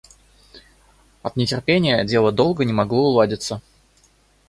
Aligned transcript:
От 1.21 1.35
нетерпения 1.35 2.03
дело 2.03 2.31
долго 2.31 2.65
не 2.65 2.73
могло 2.73 3.03
уладиться. 3.09 3.61